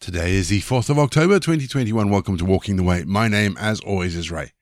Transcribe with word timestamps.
Today 0.00 0.34
is 0.34 0.48
the 0.48 0.60
4th 0.60 0.90
of 0.90 0.98
October 0.98 1.40
2021. 1.40 2.08
Welcome 2.08 2.38
to 2.38 2.44
Walking 2.44 2.76
the 2.76 2.84
Way. 2.84 3.02
My 3.04 3.26
name, 3.26 3.56
as 3.58 3.80
always, 3.80 4.14
is 4.14 4.30
Ray. 4.30 4.52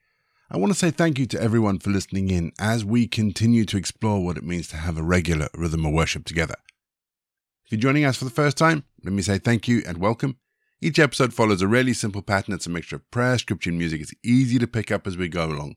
I 0.50 0.56
want 0.56 0.72
to 0.72 0.78
say 0.78 0.90
thank 0.90 1.18
you 1.18 1.26
to 1.26 1.40
everyone 1.40 1.78
for 1.78 1.90
listening 1.90 2.30
in 2.30 2.52
as 2.58 2.86
we 2.86 3.06
continue 3.06 3.66
to 3.66 3.76
explore 3.76 4.24
what 4.24 4.38
it 4.38 4.44
means 4.44 4.66
to 4.68 4.78
have 4.78 4.96
a 4.96 5.02
regular 5.02 5.48
rhythm 5.54 5.84
of 5.84 5.92
worship 5.92 6.24
together. 6.24 6.56
If 7.66 7.72
you're 7.72 7.80
joining 7.80 8.06
us 8.06 8.16
for 8.16 8.24
the 8.24 8.30
first 8.30 8.56
time, 8.56 8.84
let 9.04 9.12
me 9.12 9.20
say 9.20 9.38
thank 9.38 9.68
you 9.68 9.82
and 9.86 9.98
welcome. 9.98 10.38
Each 10.80 10.98
episode 10.98 11.34
follows 11.34 11.60
a 11.60 11.68
really 11.68 11.92
simple 11.92 12.22
pattern. 12.22 12.54
It's 12.54 12.66
a 12.66 12.70
mixture 12.70 12.96
of 12.96 13.10
prayer, 13.10 13.36
scripture, 13.36 13.68
and 13.68 13.78
music. 13.78 14.00
It's 14.00 14.14
easy 14.24 14.58
to 14.58 14.66
pick 14.66 14.90
up 14.90 15.06
as 15.06 15.18
we 15.18 15.28
go 15.28 15.44
along. 15.44 15.74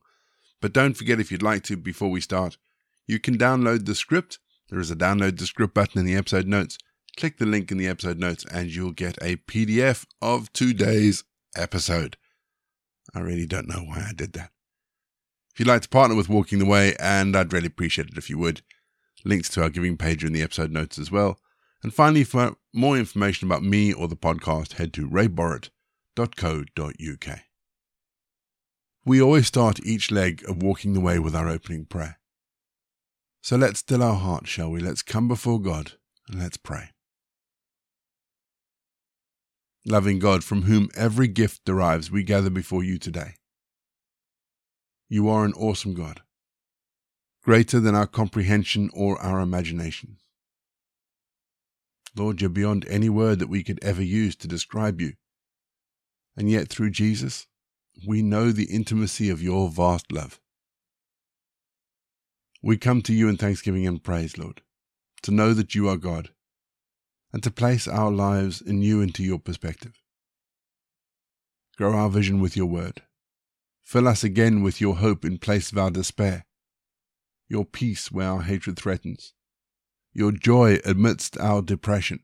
But 0.61 0.73
don't 0.73 0.95
forget, 0.95 1.19
if 1.19 1.33
you'd 1.33 1.43
like 1.43 1.63
to, 1.63 1.75
before 1.75 2.09
we 2.09 2.21
start, 2.21 2.57
you 3.07 3.19
can 3.19 3.37
download 3.37 3.85
the 3.85 3.95
script. 3.95 4.39
There 4.69 4.79
is 4.79 4.89
a 4.89 4.95
download 4.95 5.37
the 5.37 5.45
script 5.45 5.73
button 5.73 5.99
in 5.99 6.05
the 6.05 6.15
episode 6.15 6.47
notes. 6.47 6.77
Click 7.19 7.37
the 7.37 7.45
link 7.45 7.69
in 7.69 7.77
the 7.77 7.89
episode 7.89 8.17
notes 8.17 8.45
and 8.49 8.73
you'll 8.73 8.93
get 8.93 9.17
a 9.21 9.35
PDF 9.35 10.05
of 10.21 10.53
today's 10.53 11.25
episode. 11.53 12.15
I 13.13 13.19
really 13.19 13.45
don't 13.45 13.67
know 13.67 13.81
why 13.81 14.05
I 14.07 14.13
did 14.15 14.31
that. 14.33 14.51
If 15.51 15.59
you'd 15.59 15.67
like 15.67 15.81
to 15.81 15.89
partner 15.89 16.15
with 16.15 16.29
Walking 16.29 16.59
the 16.59 16.65
Way, 16.65 16.95
and 16.97 17.35
I'd 17.35 17.51
really 17.51 17.67
appreciate 17.67 18.07
it 18.07 18.17
if 18.17 18.29
you 18.29 18.37
would, 18.37 18.61
links 19.25 19.49
to 19.49 19.61
our 19.61 19.69
giving 19.69 19.97
page 19.97 20.23
are 20.23 20.27
in 20.27 20.33
the 20.33 20.41
episode 20.41 20.71
notes 20.71 20.97
as 20.97 21.11
well. 21.11 21.39
And 21.83 21.93
finally, 21.93 22.23
for 22.23 22.55
more 22.73 22.97
information 22.97 23.49
about 23.49 23.63
me 23.63 23.91
or 23.91 24.07
the 24.07 24.15
podcast, 24.15 24.75
head 24.75 24.93
to 24.93 25.05
rayborrett.co.uk. 25.05 27.39
We 29.03 29.21
always 29.21 29.47
start 29.47 29.85
each 29.85 30.09
leg 30.09 30.41
of 30.47 30.63
Walking 30.63 30.93
the 30.93 31.01
Way 31.01 31.19
with 31.19 31.35
our 31.35 31.49
opening 31.49 31.83
prayer. 31.83 32.17
So 33.41 33.57
let's 33.57 33.79
still 33.79 34.03
our 34.03 34.15
hearts, 34.15 34.47
shall 34.47 34.71
we? 34.71 34.79
Let's 34.79 35.01
come 35.01 35.27
before 35.27 35.59
God 35.59 35.95
and 36.29 36.39
let's 36.39 36.55
pray. 36.55 36.91
Loving 39.85 40.19
God, 40.19 40.43
from 40.43 40.63
whom 40.63 40.89
every 40.95 41.27
gift 41.27 41.63
derives, 41.65 42.11
we 42.11 42.23
gather 42.23 42.49
before 42.49 42.83
you 42.83 42.97
today. 42.97 43.35
You 45.07 45.29
are 45.29 45.45
an 45.45 45.53
awesome 45.53 45.93
God, 45.93 46.21
greater 47.43 47.79
than 47.79 47.95
our 47.95 48.05
comprehension 48.05 48.89
or 48.93 49.19
our 49.21 49.39
imagination. 49.39 50.17
Lord, 52.15 52.41
you're 52.41 52.49
beyond 52.49 52.85
any 52.87 53.09
word 53.09 53.39
that 53.39 53.49
we 53.49 53.63
could 53.63 53.79
ever 53.81 54.03
use 54.03 54.35
to 54.37 54.47
describe 54.47 54.99
you. 54.99 55.13
And 56.35 56.49
yet, 56.49 56.67
through 56.67 56.91
Jesus, 56.91 57.47
we 58.05 58.21
know 58.21 58.51
the 58.51 58.65
intimacy 58.65 59.29
of 59.29 59.41
your 59.41 59.69
vast 59.69 60.11
love. 60.11 60.39
We 62.61 62.77
come 62.77 63.01
to 63.03 63.13
you 63.13 63.29
in 63.29 63.37
thanksgiving 63.37 63.87
and 63.87 64.03
praise, 64.03 64.37
Lord, 64.37 64.61
to 65.21 65.31
know 65.31 65.53
that 65.53 65.73
you 65.73 65.87
are 65.87 65.97
God 65.97 66.31
and 67.31 67.43
to 67.43 67.51
place 67.51 67.87
our 67.87 68.11
lives 68.11 68.61
anew 68.61 69.01
into 69.01 69.23
your 69.23 69.39
perspective. 69.39 70.01
Grow 71.77 71.93
our 71.93 72.09
vision 72.09 72.41
with 72.41 72.57
your 72.57 72.65
word. 72.65 73.03
Fill 73.81 74.07
us 74.07 74.23
again 74.23 74.61
with 74.61 74.81
your 74.81 74.97
hope 74.97 75.23
in 75.23 75.37
place 75.37 75.71
of 75.71 75.77
our 75.77 75.91
despair, 75.91 76.45
your 77.47 77.65
peace 77.65 78.11
where 78.11 78.29
our 78.29 78.41
hatred 78.41 78.77
threatens, 78.77 79.33
your 80.13 80.31
joy 80.31 80.79
amidst 80.85 81.37
our 81.39 81.61
depression, 81.61 82.19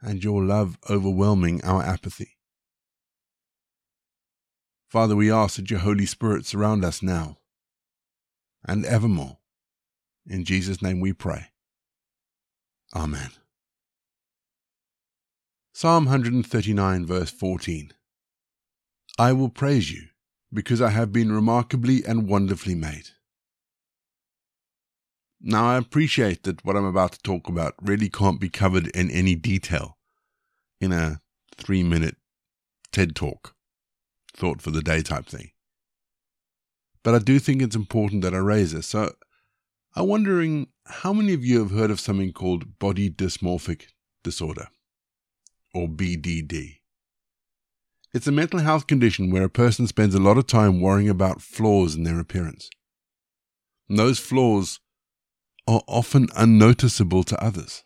and 0.00 0.22
your 0.22 0.42
love 0.44 0.78
overwhelming 0.88 1.62
our 1.64 1.82
apathy. 1.82 2.36
Father, 4.88 5.16
we 5.16 5.30
ask 5.32 5.56
that 5.56 5.70
your 5.70 5.80
Holy 5.80 6.06
Spirit 6.06 6.46
surround 6.46 6.84
us 6.84 7.02
now 7.02 7.38
and 8.64 8.84
evermore. 8.84 9.38
In 10.26 10.44
Jesus' 10.44 10.80
name 10.80 11.00
we 11.00 11.12
pray. 11.12 11.48
Amen. 12.94 13.30
Psalm 15.78 16.06
139, 16.06 17.04
verse 17.04 17.30
14. 17.30 17.92
I 19.18 19.34
will 19.34 19.50
praise 19.50 19.92
you, 19.92 20.04
because 20.50 20.80
I 20.80 20.88
have 20.88 21.12
been 21.12 21.30
remarkably 21.30 22.02
and 22.02 22.26
wonderfully 22.26 22.74
made. 22.74 23.10
Now, 25.38 25.66
I 25.66 25.76
appreciate 25.76 26.44
that 26.44 26.64
what 26.64 26.76
I'm 26.76 26.86
about 26.86 27.12
to 27.12 27.18
talk 27.22 27.46
about 27.46 27.74
really 27.82 28.08
can't 28.08 28.40
be 28.40 28.48
covered 28.48 28.86
in 28.96 29.10
any 29.10 29.34
detail 29.34 29.98
in 30.80 30.92
a 30.92 31.20
three 31.58 31.82
minute 31.82 32.16
TED 32.90 33.14
talk, 33.14 33.54
thought 34.34 34.62
for 34.62 34.70
the 34.70 34.80
day 34.80 35.02
type 35.02 35.26
thing. 35.26 35.50
But 37.02 37.14
I 37.14 37.18
do 37.18 37.38
think 37.38 37.60
it's 37.60 37.76
important 37.76 38.22
that 38.22 38.32
I 38.32 38.38
raise 38.38 38.72
this. 38.72 38.86
So 38.86 39.12
I'm 39.94 40.08
wondering 40.08 40.68
how 40.86 41.12
many 41.12 41.34
of 41.34 41.44
you 41.44 41.58
have 41.58 41.72
heard 41.72 41.90
of 41.90 42.00
something 42.00 42.32
called 42.32 42.78
body 42.78 43.10
dysmorphic 43.10 43.88
disorder? 44.24 44.68
Or 45.76 45.88
BDD. 45.88 46.78
It's 48.14 48.26
a 48.26 48.32
mental 48.32 48.60
health 48.60 48.86
condition 48.86 49.30
where 49.30 49.44
a 49.44 49.50
person 49.50 49.86
spends 49.86 50.14
a 50.14 50.20
lot 50.20 50.38
of 50.38 50.46
time 50.46 50.80
worrying 50.80 51.10
about 51.10 51.42
flaws 51.42 51.94
in 51.94 52.04
their 52.04 52.18
appearance. 52.18 52.70
And 53.88 53.98
those 53.98 54.18
flaws 54.18 54.80
are 55.68 55.82
often 55.86 56.28
unnoticeable 56.34 57.24
to 57.24 57.44
others. 57.44 57.84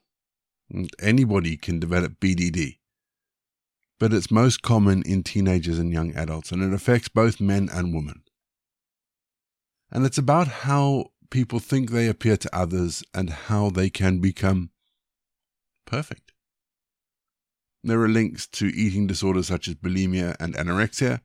Anybody 1.00 1.56
can 1.56 1.80
develop 1.80 2.20
BDD, 2.20 2.78
but 3.98 4.12
it's 4.12 4.30
most 4.30 4.62
common 4.62 5.02
in 5.02 5.24
teenagers 5.24 5.80
and 5.80 5.92
young 5.92 6.14
adults, 6.14 6.52
and 6.52 6.62
it 6.62 6.72
affects 6.72 7.08
both 7.08 7.40
men 7.40 7.68
and 7.72 7.92
women. 7.92 8.22
And 9.90 10.06
it's 10.06 10.18
about 10.18 10.46
how 10.46 11.06
people 11.30 11.58
think 11.58 11.90
they 11.90 12.06
appear 12.06 12.36
to 12.36 12.56
others 12.56 13.02
and 13.12 13.30
how 13.30 13.68
they 13.68 13.90
can 13.90 14.20
become 14.20 14.70
perfect. 15.86 16.29
There 17.82 18.00
are 18.02 18.08
links 18.08 18.46
to 18.48 18.66
eating 18.66 19.06
disorders 19.06 19.46
such 19.46 19.66
as 19.66 19.74
bulimia 19.74 20.36
and 20.38 20.54
anorexia, 20.54 21.20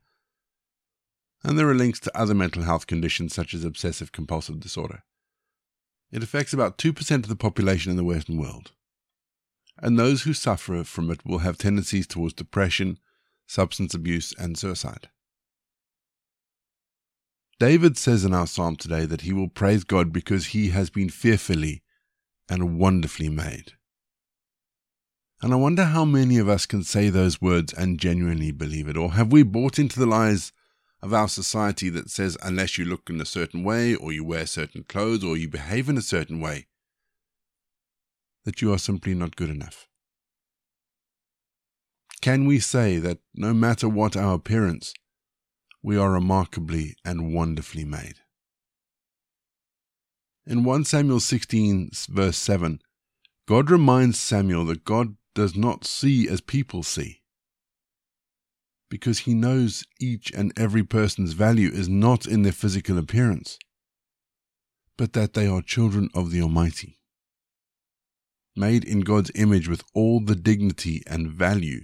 and 1.44 1.60
there 1.60 1.70
are 1.70 1.76
links 1.76 2.00
to 2.02 2.18
other 2.18 2.34
mental 2.34 2.64
health 2.64 2.88
conditions 2.88 3.34
such 3.34 3.54
as 3.54 3.66
obsessive 3.66 4.12
compulsive 4.12 4.60
disorder. 4.60 5.04
It 6.12 6.24
affects 6.24 6.54
about 6.54 6.78
2% 6.78 7.16
of 7.16 7.28
the 7.28 7.36
population 7.36 7.92
in 7.92 7.98
the 7.98 8.04
Western 8.04 8.38
world, 8.38 8.72
and 9.78 10.00
those 10.00 10.24
who 10.24 10.34
suffer 10.34 10.84
from 10.86 11.12
it 11.12 11.26
will 11.26 11.40
have 11.40 11.58
tendencies 11.58 12.08
towards 12.08 12.34
depression, 12.34 13.00
substance 13.48 13.94
abuse, 13.94 14.34
and 14.38 14.58
suicide. 14.58 15.10
David 17.60 17.98
says 17.98 18.24
in 18.24 18.34
our 18.34 18.48
psalm 18.48 18.76
today 18.76 19.06
that 19.06 19.22
he 19.22 19.34
will 19.34 19.48
praise 19.50 19.84
God 19.84 20.14
because 20.14 20.48
he 20.48 20.70
has 20.70 20.90
been 20.90 21.10
fearfully 21.10 21.84
and 22.50 22.78
wonderfully 22.78 23.30
made. 23.30 23.74
And 25.45 25.53
I 25.53 25.57
wonder 25.57 25.83
how 25.83 26.06
many 26.06 26.39
of 26.39 26.50
us 26.50 26.66
can 26.66 26.83
say 26.83 27.09
those 27.11 27.39
words 27.39 27.72
and 27.72 28.00
genuinely 28.00 28.50
believe 28.50 28.88
it. 28.88 28.97
Or 28.97 29.11
have 29.11 29.31
we 29.31 29.44
bought 29.44 29.78
into 29.78 30.00
the 30.00 30.07
lies 30.07 30.51
of 31.03 31.13
our 31.13 31.28
society 31.28 31.88
that 31.89 32.09
says 32.09 32.35
unless 32.41 32.79
you 32.79 32.85
look 32.85 33.11
in 33.11 33.22
a 33.22 33.28
certain 33.28 33.63
way, 33.63 33.94
or 33.94 34.11
you 34.11 34.23
wear 34.23 34.47
certain 34.47 34.85
clothes, 34.85 35.23
or 35.23 35.38
you 35.38 35.47
behave 35.47 35.88
in 35.88 36.00
a 36.00 36.01
certain 36.01 36.39
way, 36.39 36.66
that 38.44 38.63
you 38.63 38.73
are 38.73 38.79
simply 38.79 39.13
not 39.13 39.35
good 39.35 39.51
enough? 39.51 39.88
Can 42.22 42.47
we 42.47 42.57
say 42.57 42.97
that 42.97 43.19
no 43.35 43.53
matter 43.53 43.88
what 43.88 44.17
our 44.17 44.33
appearance, 44.33 44.95
we 45.83 45.95
are 45.95 46.12
remarkably 46.12 46.95
and 47.06 47.35
wonderfully 47.35 47.85
made? 47.85 48.16
In 50.47 50.63
1 50.63 50.85
Samuel 50.85 51.19
16, 51.19 51.91
verse 52.09 52.38
7, 52.38 52.81
God 53.47 53.69
reminds 53.69 54.19
Samuel 54.19 54.66
that 54.66 54.83
God 54.83 55.17
does 55.35 55.56
not 55.56 55.85
see 55.85 56.28
as 56.28 56.41
people 56.41 56.81
see. 56.81 57.22
Because 58.90 59.19
he 59.19 59.34
knows 59.34 59.84
each 60.00 60.31
and 60.31 60.51
every 60.57 60.84
person's 60.84 61.34
value 61.34 61.69
is 61.69 61.90
not 61.90 62.25
in 62.25 62.41
their 62.41 62.51
physical 62.51 62.97
appearance, 62.97 63.59
but 64.97 65.13
that 65.13 65.34
they 65.34 65.45
are 65.45 65.62
children 65.62 66.09
of 66.16 66.31
the 66.31 66.41
Almighty, 66.41 67.00
made 68.56 68.85
in 68.85 69.01
God's 69.01 69.31
image 69.35 69.68
with 69.68 69.84
all 69.94 70.22
the 70.22 70.35
dignity 70.35 71.03
and 71.06 71.29
value 71.29 71.81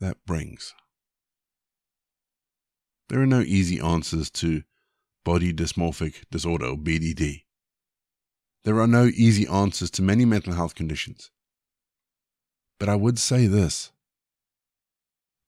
that 0.00 0.24
brings. 0.26 0.74
There 3.08 3.22
are 3.22 3.26
no 3.26 3.40
easy 3.40 3.80
answers 3.80 4.28
to 4.32 4.62
body 5.24 5.52
dysmorphic 5.52 6.24
disorder 6.30 6.66
or 6.66 6.76
BDD. 6.76 7.44
There 8.64 8.80
are 8.80 8.86
no 8.86 9.06
easy 9.06 9.46
answers 9.46 9.90
to 9.92 10.02
many 10.02 10.26
mental 10.26 10.52
health 10.52 10.74
conditions. 10.74 11.30
But 12.78 12.88
I 12.88 12.96
would 12.96 13.18
say 13.18 13.46
this 13.46 13.90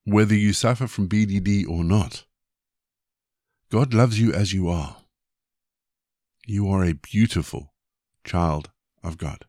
whether 0.05 0.35
you 0.35 0.53
suffer 0.53 0.87
from 0.87 1.09
BDD 1.09 1.69
or 1.69 1.85
not, 1.85 2.25
God 3.71 3.95
loves 3.95 4.19
you 4.19 4.33
as 4.33 4.53
you 4.53 4.69
are. 4.69 4.97
You 6.47 6.69
are 6.69 6.85
a 6.85 6.95
beautiful 6.95 7.73
child 8.25 8.71
of 9.03 9.19
God. 9.19 9.45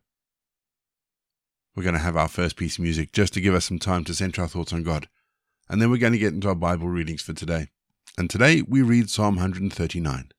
We're 1.74 1.82
going 1.82 1.94
to 1.94 2.00
have 2.00 2.16
our 2.16 2.28
first 2.28 2.56
piece 2.56 2.76
of 2.76 2.84
music 2.84 3.12
just 3.12 3.32
to 3.34 3.40
give 3.40 3.54
us 3.54 3.64
some 3.64 3.78
time 3.78 4.04
to 4.04 4.14
center 4.14 4.42
our 4.42 4.48
thoughts 4.48 4.72
on 4.72 4.82
God. 4.82 5.08
And 5.68 5.80
then 5.80 5.90
we're 5.90 5.96
going 5.96 6.12
to 6.12 6.18
get 6.18 6.34
into 6.34 6.48
our 6.48 6.54
Bible 6.54 6.88
readings 6.88 7.22
for 7.22 7.32
today. 7.32 7.68
And 8.18 8.28
today 8.28 8.62
we 8.62 8.82
read 8.82 9.08
Psalm 9.08 9.36
139. 9.36 10.30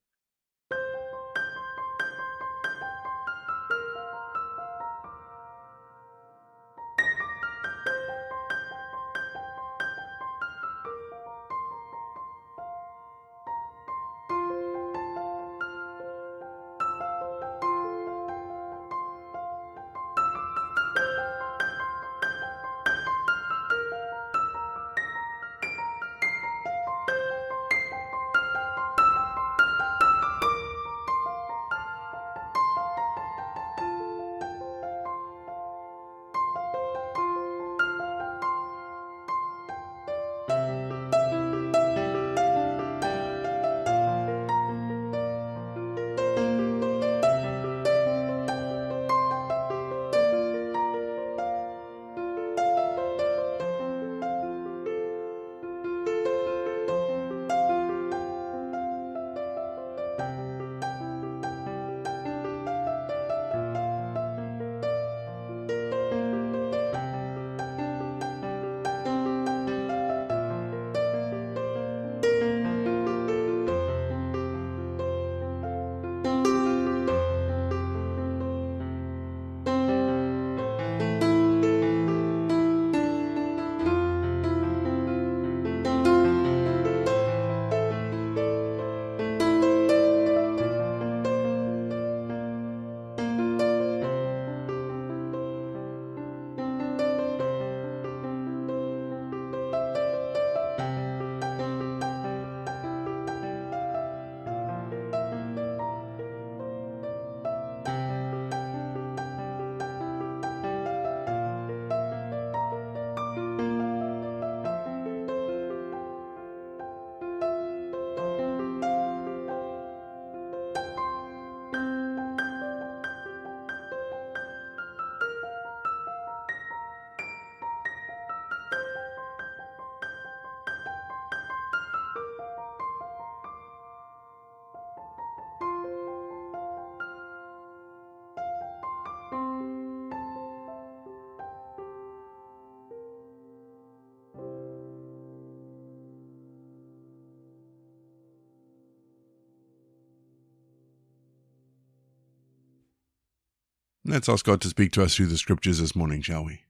Let's 154.06 154.28
ask 154.28 154.46
God 154.46 154.60
to 154.62 154.68
speak 154.68 154.92
to 154.94 155.04
us 155.04 155.16
through 155.16 155.28
the 155.28 155.38
scriptures 155.38 155.80
this 155.80 155.96
morning, 155.96 156.22
shall 156.22 156.44
we? 156.44 156.62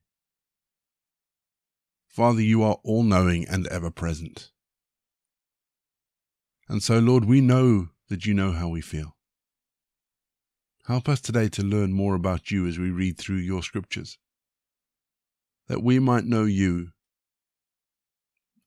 Father, 2.08 2.42
you 2.42 2.62
are 2.62 2.78
all 2.84 3.02
knowing 3.02 3.48
and 3.48 3.66
ever 3.68 3.90
present. 3.90 4.52
And 6.70 6.84
so, 6.84 7.00
Lord, 7.00 7.26
we 7.26 7.42
know 7.42 7.90
that 8.10 8.28
you 8.28 8.36
know 8.36 8.52
how 8.52 8.70
we 8.70 8.82
feel. 8.82 9.16
Help 10.86 11.10
us 11.10 11.22
today 11.22 11.50
to 11.50 11.64
learn 11.64 11.92
more 11.92 12.14
about 12.14 12.52
you 12.52 12.68
as 12.68 12.78
we 12.78 12.92
read 12.92 13.18
through 13.18 13.38
your 13.38 13.64
scriptures, 13.64 14.20
that 15.68 15.82
we 15.82 15.98
might 15.98 16.26
know 16.26 16.44
you 16.44 16.90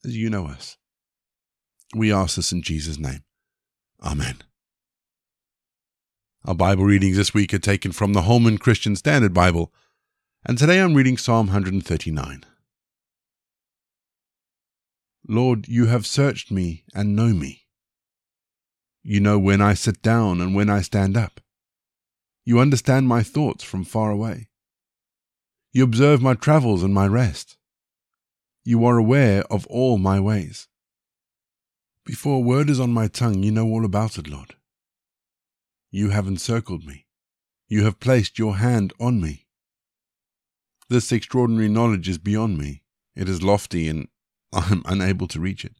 as 0.04 0.16
you 0.16 0.28
know 0.28 0.46
us. 0.46 0.76
We 1.94 2.12
ask 2.12 2.34
this 2.34 2.50
in 2.50 2.62
Jesus' 2.62 2.98
name. 2.98 3.22
Amen. 4.02 4.38
Our 6.46 6.54
Bible 6.54 6.84
readings 6.84 7.16
this 7.16 7.34
week 7.34 7.52
are 7.54 7.58
taken 7.58 7.90
from 7.90 8.12
the 8.12 8.22
Holman 8.22 8.58
Christian 8.58 8.94
Standard 8.94 9.34
Bible, 9.34 9.72
and 10.44 10.56
today 10.56 10.78
I'm 10.78 10.94
reading 10.94 11.16
Psalm 11.16 11.48
139. 11.48 12.44
Lord, 15.26 15.66
you 15.66 15.86
have 15.86 16.06
searched 16.06 16.52
me 16.52 16.84
and 16.94 17.16
know 17.16 17.30
me. 17.30 17.66
You 19.02 19.18
know 19.18 19.40
when 19.40 19.60
I 19.60 19.74
sit 19.74 20.02
down 20.02 20.40
and 20.40 20.54
when 20.54 20.70
I 20.70 20.82
stand 20.82 21.16
up. 21.16 21.40
You 22.44 22.60
understand 22.60 23.08
my 23.08 23.24
thoughts 23.24 23.64
from 23.64 23.82
far 23.82 24.12
away. 24.12 24.48
You 25.72 25.82
observe 25.82 26.22
my 26.22 26.34
travels 26.34 26.84
and 26.84 26.94
my 26.94 27.08
rest. 27.08 27.56
You 28.64 28.84
are 28.84 28.98
aware 28.98 29.42
of 29.50 29.66
all 29.66 29.98
my 29.98 30.20
ways. 30.20 30.68
Before 32.04 32.36
a 32.36 32.38
word 32.38 32.70
is 32.70 32.78
on 32.78 32.92
my 32.92 33.08
tongue, 33.08 33.42
you 33.42 33.50
know 33.50 33.66
all 33.66 33.84
about 33.84 34.16
it, 34.16 34.28
Lord. 34.28 34.54
You 35.90 36.10
have 36.10 36.26
encircled 36.26 36.84
me. 36.84 37.06
You 37.68 37.84
have 37.84 38.00
placed 38.00 38.38
your 38.38 38.56
hand 38.56 38.92
on 39.00 39.20
me. 39.20 39.46
This 40.88 41.10
extraordinary 41.10 41.68
knowledge 41.68 42.08
is 42.08 42.18
beyond 42.18 42.58
me. 42.58 42.82
It 43.14 43.28
is 43.28 43.42
lofty 43.42 43.88
and 43.88 44.08
I 44.52 44.68
am 44.70 44.82
unable 44.84 45.26
to 45.28 45.40
reach 45.40 45.64
it. 45.64 45.76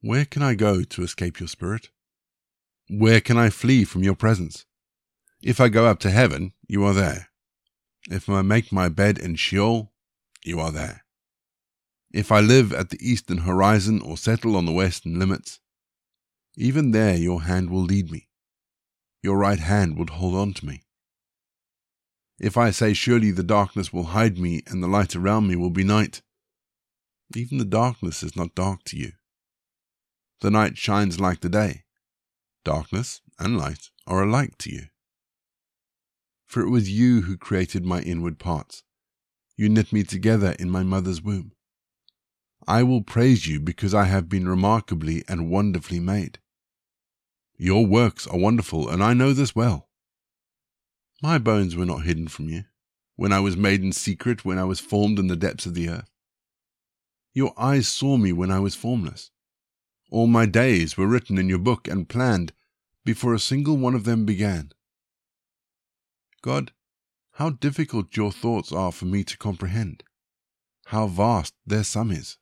Where 0.00 0.24
can 0.24 0.42
I 0.42 0.54
go 0.54 0.82
to 0.82 1.02
escape 1.02 1.40
your 1.40 1.48
spirit? 1.48 1.88
Where 2.88 3.20
can 3.20 3.36
I 3.36 3.50
flee 3.50 3.84
from 3.84 4.04
your 4.04 4.14
presence? 4.14 4.66
If 5.42 5.60
I 5.60 5.68
go 5.68 5.86
up 5.86 5.98
to 6.00 6.10
heaven, 6.10 6.52
you 6.68 6.84
are 6.84 6.94
there. 6.94 7.28
If 8.10 8.28
I 8.28 8.42
make 8.42 8.70
my 8.70 8.88
bed 8.88 9.18
in 9.18 9.34
Sheol, 9.34 9.92
you 10.44 10.60
are 10.60 10.70
there. 10.70 11.04
If 12.12 12.30
I 12.30 12.40
live 12.40 12.72
at 12.72 12.90
the 12.90 12.98
eastern 13.00 13.38
horizon 13.38 14.00
or 14.00 14.16
settle 14.16 14.56
on 14.56 14.64
the 14.64 14.72
western 14.72 15.18
limits, 15.18 15.60
even 16.56 16.90
there 16.90 17.16
your 17.16 17.42
hand 17.42 17.70
will 17.70 17.82
lead 17.82 18.10
me. 18.10 18.28
Your 19.22 19.38
right 19.38 19.58
hand 19.58 19.98
will 19.98 20.06
hold 20.06 20.34
on 20.34 20.54
to 20.54 20.66
me. 20.66 20.82
If 22.38 22.56
I 22.56 22.70
say, 22.70 22.92
Surely 22.92 23.30
the 23.30 23.42
darkness 23.42 23.92
will 23.92 24.04
hide 24.04 24.38
me, 24.38 24.62
and 24.66 24.82
the 24.82 24.88
light 24.88 25.16
around 25.16 25.48
me 25.48 25.56
will 25.56 25.70
be 25.70 25.84
night, 25.84 26.22
even 27.34 27.58
the 27.58 27.64
darkness 27.64 28.22
is 28.22 28.36
not 28.36 28.54
dark 28.54 28.84
to 28.84 28.96
you. 28.96 29.12
The 30.40 30.50
night 30.50 30.76
shines 30.78 31.18
like 31.18 31.40
the 31.40 31.48
day. 31.48 31.84
Darkness 32.64 33.20
and 33.38 33.56
light 33.56 33.90
are 34.06 34.22
alike 34.22 34.58
to 34.58 34.72
you. 34.72 34.86
For 36.46 36.62
it 36.62 36.70
was 36.70 36.90
you 36.90 37.22
who 37.22 37.36
created 37.36 37.84
my 37.84 38.00
inward 38.00 38.38
parts. 38.38 38.84
You 39.56 39.68
knit 39.68 39.92
me 39.92 40.04
together 40.04 40.52
in 40.58 40.70
my 40.70 40.82
mother's 40.82 41.22
womb. 41.22 41.52
I 42.68 42.82
will 42.82 43.02
praise 43.02 43.46
you 43.46 43.60
because 43.60 43.94
I 43.94 44.04
have 44.04 44.28
been 44.28 44.48
remarkably 44.48 45.24
and 45.28 45.50
wonderfully 45.50 46.00
made. 46.00 46.38
Your 47.58 47.86
works 47.86 48.26
are 48.26 48.38
wonderful, 48.38 48.88
and 48.88 49.02
I 49.02 49.14
know 49.14 49.32
this 49.32 49.54
well. 49.54 49.88
My 51.22 51.38
bones 51.38 51.74
were 51.74 51.86
not 51.86 52.04
hidden 52.04 52.28
from 52.28 52.48
you, 52.48 52.64
when 53.16 53.32
I 53.32 53.40
was 53.40 53.56
made 53.56 53.82
in 53.82 53.92
secret, 53.92 54.44
when 54.44 54.58
I 54.58 54.64
was 54.64 54.80
formed 54.80 55.18
in 55.18 55.28
the 55.28 55.36
depths 55.36 55.64
of 55.64 55.74
the 55.74 55.88
earth. 55.88 56.10
Your 57.32 57.54
eyes 57.58 57.88
saw 57.88 58.16
me 58.16 58.32
when 58.32 58.50
I 58.50 58.60
was 58.60 58.74
formless. 58.74 59.30
All 60.10 60.26
my 60.26 60.46
days 60.46 60.96
were 60.96 61.06
written 61.06 61.38
in 61.38 61.48
your 61.48 61.58
book 61.58 61.88
and 61.88 62.08
planned 62.08 62.52
before 63.04 63.34
a 63.34 63.38
single 63.38 63.76
one 63.76 63.94
of 63.94 64.04
them 64.04 64.26
began. 64.26 64.72
God, 66.42 66.72
how 67.32 67.50
difficult 67.50 68.16
your 68.16 68.32
thoughts 68.32 68.72
are 68.72 68.92
for 68.92 69.04
me 69.06 69.24
to 69.24 69.36
comprehend. 69.36 70.02
How 70.86 71.06
vast 71.06 71.54
their 71.66 71.84
sum 71.84 72.10
is. 72.10 72.38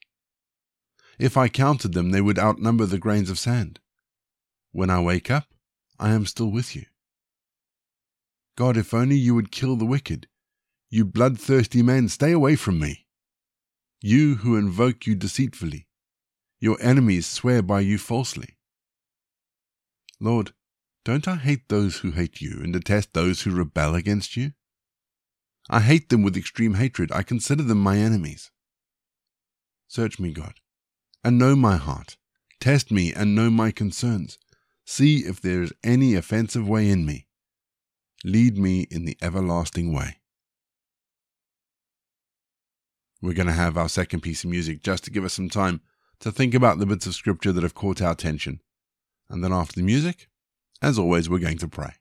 If 1.18 1.36
I 1.36 1.48
counted 1.48 1.94
them, 1.94 2.10
they 2.10 2.20
would 2.20 2.38
outnumber 2.38 2.86
the 2.86 2.98
grains 2.98 3.30
of 3.30 3.38
sand. 3.38 3.80
When 4.74 4.90
I 4.90 5.00
wake 5.00 5.30
up, 5.30 5.46
I 6.00 6.10
am 6.14 6.26
still 6.26 6.50
with 6.50 6.74
you. 6.74 6.86
God, 8.56 8.76
if 8.76 8.92
only 8.92 9.14
you 9.14 9.32
would 9.36 9.52
kill 9.52 9.76
the 9.76 9.84
wicked. 9.84 10.26
You 10.90 11.04
bloodthirsty 11.04 11.80
men, 11.80 12.08
stay 12.08 12.32
away 12.32 12.56
from 12.56 12.80
me. 12.80 13.06
You 14.02 14.34
who 14.34 14.56
invoke 14.56 15.06
you 15.06 15.14
deceitfully, 15.14 15.86
your 16.58 16.76
enemies 16.80 17.24
swear 17.24 17.62
by 17.62 17.82
you 17.82 17.98
falsely. 17.98 18.56
Lord, 20.18 20.52
don't 21.04 21.28
I 21.28 21.36
hate 21.36 21.68
those 21.68 21.98
who 21.98 22.10
hate 22.10 22.40
you 22.40 22.58
and 22.60 22.72
detest 22.72 23.12
those 23.12 23.42
who 23.42 23.54
rebel 23.54 23.94
against 23.94 24.36
you? 24.36 24.54
I 25.70 25.82
hate 25.82 26.08
them 26.08 26.24
with 26.24 26.36
extreme 26.36 26.74
hatred. 26.74 27.12
I 27.12 27.22
consider 27.22 27.62
them 27.62 27.78
my 27.78 27.98
enemies. 27.98 28.50
Search 29.86 30.18
me, 30.18 30.32
God, 30.32 30.54
and 31.22 31.38
know 31.38 31.54
my 31.54 31.76
heart. 31.76 32.16
Test 32.58 32.90
me 32.90 33.12
and 33.12 33.36
know 33.36 33.50
my 33.50 33.70
concerns. 33.70 34.38
See 34.86 35.20
if 35.20 35.40
there 35.40 35.62
is 35.62 35.72
any 35.82 36.14
offensive 36.14 36.68
way 36.68 36.90
in 36.90 37.06
me. 37.06 37.26
Lead 38.24 38.58
me 38.58 38.86
in 38.90 39.04
the 39.04 39.16
everlasting 39.20 39.92
way. 39.92 40.18
We're 43.20 43.34
going 43.34 43.46
to 43.46 43.52
have 43.52 43.78
our 43.78 43.88
second 43.88 44.20
piece 44.20 44.44
of 44.44 44.50
music 44.50 44.82
just 44.82 45.04
to 45.04 45.10
give 45.10 45.24
us 45.24 45.32
some 45.32 45.48
time 45.48 45.80
to 46.20 46.30
think 46.30 46.54
about 46.54 46.78
the 46.78 46.86
bits 46.86 47.06
of 47.06 47.14
scripture 47.14 47.52
that 47.52 47.62
have 47.62 47.74
caught 47.74 48.02
our 48.02 48.12
attention. 48.12 48.60
And 49.30 49.42
then 49.42 49.52
after 49.52 49.76
the 49.76 49.86
music, 49.86 50.28
as 50.82 50.98
always, 50.98 51.30
we're 51.30 51.38
going 51.38 51.58
to 51.58 51.68
pray. 51.68 51.94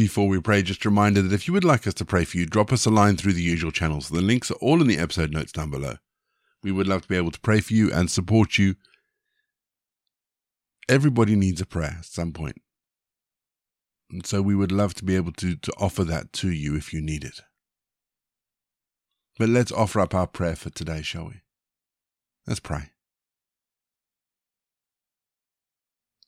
Before 0.00 0.28
we 0.28 0.40
pray, 0.40 0.62
just 0.62 0.82
a 0.86 0.88
reminder 0.88 1.20
that 1.20 1.34
if 1.34 1.46
you 1.46 1.52
would 1.52 1.62
like 1.62 1.86
us 1.86 1.92
to 1.92 2.06
pray 2.06 2.24
for 2.24 2.38
you, 2.38 2.46
drop 2.46 2.72
us 2.72 2.86
a 2.86 2.90
line 2.90 3.18
through 3.18 3.34
the 3.34 3.42
usual 3.42 3.70
channels. 3.70 4.08
The 4.08 4.22
links 4.22 4.50
are 4.50 4.54
all 4.54 4.80
in 4.80 4.86
the 4.86 4.96
episode 4.96 5.30
notes 5.30 5.52
down 5.52 5.70
below. 5.70 5.96
We 6.62 6.72
would 6.72 6.88
love 6.88 7.02
to 7.02 7.08
be 7.08 7.18
able 7.18 7.32
to 7.32 7.40
pray 7.40 7.60
for 7.60 7.74
you 7.74 7.92
and 7.92 8.10
support 8.10 8.56
you. 8.56 8.76
Everybody 10.88 11.36
needs 11.36 11.60
a 11.60 11.66
prayer 11.66 11.96
at 11.98 12.06
some 12.06 12.32
point. 12.32 12.62
And 14.10 14.24
so 14.24 14.40
we 14.40 14.54
would 14.54 14.72
love 14.72 14.94
to 14.94 15.04
be 15.04 15.16
able 15.16 15.32
to, 15.32 15.54
to 15.54 15.72
offer 15.76 16.02
that 16.04 16.32
to 16.32 16.50
you 16.50 16.76
if 16.76 16.94
you 16.94 17.02
need 17.02 17.22
it. 17.22 17.42
But 19.38 19.50
let's 19.50 19.70
offer 19.70 20.00
up 20.00 20.14
our 20.14 20.26
prayer 20.26 20.56
for 20.56 20.70
today, 20.70 21.02
shall 21.02 21.26
we? 21.26 21.42
Let's 22.46 22.58
pray. 22.58 22.88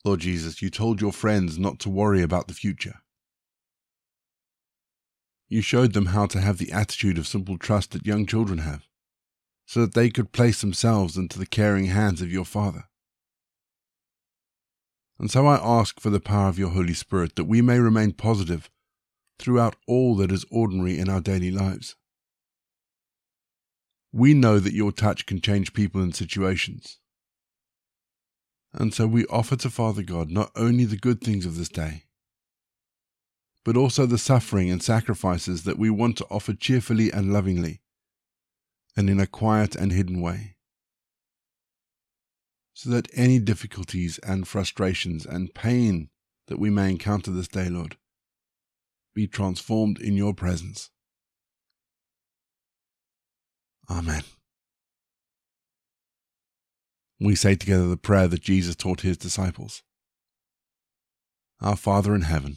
Lord 0.05 0.21
Jesus, 0.21 0.61
you 0.61 0.69
told 0.69 1.01
your 1.01 1.13
friends 1.13 1.59
not 1.59 1.79
to 1.79 1.89
worry 1.89 2.21
about 2.21 2.49
the 2.49 2.55
future. 2.55 3.02
You 5.53 5.61
showed 5.61 5.93
them 5.93 6.07
how 6.07 6.25
to 6.29 6.41
have 6.41 6.57
the 6.57 6.73
attitude 6.73 7.19
of 7.19 7.27
simple 7.27 7.59
trust 7.59 7.91
that 7.91 8.07
young 8.07 8.25
children 8.25 8.61
have, 8.61 8.89
so 9.67 9.83
that 9.83 9.93
they 9.93 10.09
could 10.09 10.33
place 10.33 10.63
themselves 10.63 11.19
into 11.19 11.39
the 11.39 11.45
caring 11.45 11.89
hands 11.89 12.23
of 12.23 12.33
your 12.33 12.47
Father. 12.47 12.85
And 15.19 15.31
so 15.31 15.47
I 15.47 15.57
ask 15.63 16.01
for 16.01 16.09
the 16.09 16.21
power 16.21 16.49
of 16.49 16.59
your 16.59 16.71
Holy 16.71 16.95
Spirit 16.95 17.37
that 17.37 17.45
we 17.45 17.61
may 17.61 17.79
remain 17.79 18.13
positive 18.13 18.71
throughout 19.39 19.77
all 19.87 20.17
that 20.17 20.33
is 20.33 20.47
ordinary 20.51 20.99
in 20.99 21.11
our 21.11 21.21
daily 21.21 21.51
lives. 21.51 21.97
We 24.11 24.33
know 24.33 24.59
that 24.59 24.73
your 24.73 24.91
touch 24.91 25.27
can 25.27 25.43
change 25.43 25.75
people 25.75 26.01
and 26.01 26.17
situations. 26.17 26.99
And 28.73 28.95
so 28.95 29.07
we 29.07 29.27
offer 29.27 29.57
to 29.57 29.69
Father 29.69 30.03
God 30.03 30.31
not 30.31 30.51
only 30.57 30.87
the 30.87 30.97
good 30.97 31.21
things 31.21 31.45
of 31.45 31.59
this 31.59 31.69
day, 31.69 32.05
but 33.65 33.77
also 33.77 34.07
the 34.07 34.19
suffering 34.19 34.71
and 34.71 34.83
sacrifices 34.83 35.65
that 35.65 35.79
we 35.79 35.91
want 35.91 36.17
to 36.17 36.27
offer 36.31 36.53
cheerfully 36.53 37.11
and 37.11 37.33
lovingly, 37.33 37.81
and 38.97 39.09
in 39.09 39.21
a 39.21 39.27
quiet 39.27 39.75
and 39.75 39.93
hidden 39.93 40.21
way. 40.21 40.57
So 42.75 42.91
that 42.91 43.09
any 43.15 43.39
difficulties 43.39 44.19
and 44.19 44.49
frustrations 44.49 45.25
and 45.27 45.55
pain 45.55 46.09
that 46.49 46.59
we 46.59 46.71
may 46.71 46.91
encounter 46.91 47.31
this 47.31 47.49
day, 47.49 47.69
Lord, 47.69 47.97
be 49.15 49.27
transformed 49.27 50.01
in 50.01 50.17
your 50.17 50.35
presence. 50.35 50.91
Amen. 53.91 54.23
We 57.21 57.37
say 57.37 57.55
together 57.55 57.87
the 57.87 57.97
prayer 57.97 58.27
that 58.27 58.43
Jesus 58.43 58.75
taught 58.75 59.03
his 59.03 59.17
disciples 59.17 59.83
Our 61.61 61.77
Father 61.77 62.15
in 62.15 62.23
heaven, 62.23 62.57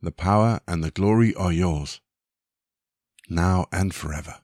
the 0.00 0.12
power, 0.12 0.60
and 0.66 0.82
the 0.82 0.90
glory 0.90 1.34
are 1.34 1.52
yours, 1.52 2.00
now 3.28 3.66
and 3.72 3.94
forever. 3.94 4.36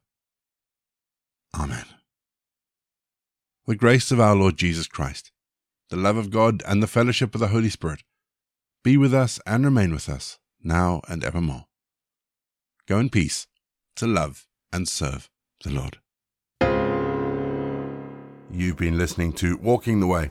Amen. 1.55 1.87
The 3.67 3.77
grace 3.77 4.11
of 4.11 4.21
our 4.21 4.35
Lord 4.35 4.57
Jesus 4.57 4.87
Christ, 4.87 5.31
the 5.89 5.97
love 5.97 6.17
of 6.17 6.31
God, 6.31 6.63
and 6.67 6.83
the 6.83 6.87
fellowship 6.87 7.35
of 7.35 7.41
the 7.41 7.49
Holy 7.49 7.71
Spirit 7.71 8.03
be 8.83 8.97
with 8.97 9.15
us 9.15 9.41
and 9.47 9.65
remain 9.65 9.93
with 9.93 10.09
us, 10.09 10.39
now 10.63 11.01
and 11.09 11.25
evermore. 11.25 11.67
Go 12.87 12.99
in 12.99 13.09
peace 13.09 13.47
to 13.97 14.07
love 14.07 14.47
and 14.73 14.87
serve 14.87 15.31
the 15.63 15.71
Lord. 15.71 15.99
You've 18.51 18.77
been 18.77 18.99
listening 18.99 19.33
to 19.35 19.57
Walking 19.57 20.01
the 20.01 20.07
Way. 20.07 20.31